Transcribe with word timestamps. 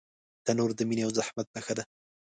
تنور 0.45 0.69
د 0.75 0.79
مینې 0.87 1.03
او 1.05 1.11
زحمت 1.17 1.47
نښه 1.55 1.73
ده 1.77 1.83